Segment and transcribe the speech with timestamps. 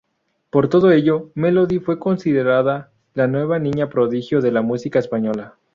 [0.49, 5.59] Por todo ello, Melody fue considerada la nueva niña prodigio de la música española.